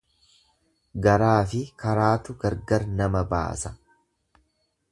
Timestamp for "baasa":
3.35-3.75